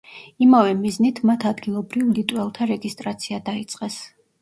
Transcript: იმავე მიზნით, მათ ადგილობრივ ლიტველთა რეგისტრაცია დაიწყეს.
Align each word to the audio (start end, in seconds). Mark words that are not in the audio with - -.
იმავე 0.45 0.71
მიზნით, 0.79 1.21
მათ 1.31 1.47
ადგილობრივ 1.51 2.09
ლიტველთა 2.17 2.71
რეგისტრაცია 2.75 3.45
დაიწყეს. 3.55 4.05